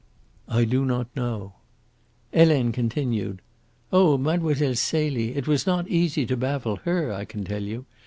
"I 0.49 0.65
do 0.65 0.83
not 0.83 1.15
know," 1.15 1.53
Helene 2.33 2.71
continued: 2.71 3.39
"Oh, 3.93 4.17
Mlle. 4.17 4.73
Celie 4.73 5.35
it 5.35 5.45
was 5.47 5.67
not 5.67 5.87
easy 5.89 6.25
to 6.25 6.35
baffle 6.35 6.77
her, 6.85 7.13
I 7.13 7.23
can 7.23 7.43
tell 7.43 7.61
you. 7.61 7.85